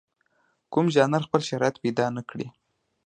[0.73, 2.47] کوم ژانر خپل شرایط پیدا نکړي.